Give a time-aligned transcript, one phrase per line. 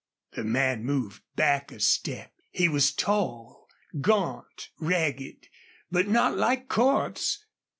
[0.31, 2.31] The man moved back a step.
[2.49, 3.67] He was tall,
[4.01, 5.47] gaunt, ragged.
[5.91, 7.45] But not like Cordts!